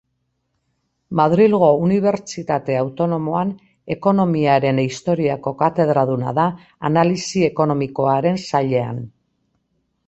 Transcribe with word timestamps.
Madrilgo 1.19 1.67
Unibertsitate 1.87 2.77
Autonomoan 2.79 3.51
Ekonomiaren 3.97 4.83
Historiako 4.85 5.55
katedraduna 5.63 6.35
da 6.41 6.49
Analisi 6.93 7.47
Ekonomikoaren 7.53 8.43
Sailean. 8.49 9.07